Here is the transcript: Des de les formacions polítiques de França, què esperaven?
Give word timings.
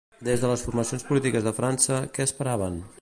Des 0.27 0.39
de 0.45 0.49
les 0.51 0.63
formacions 0.67 1.05
polítiques 1.09 1.45
de 1.49 1.53
França, 1.59 1.99
què 2.17 2.27
esperaven? 2.31 2.83